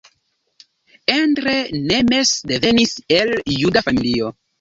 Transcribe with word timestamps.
Endre 1.15 1.53
Nemes 1.75 2.31
devenis 2.53 2.95
el 3.19 3.35
juda 3.59 3.85
familio. 3.91 4.33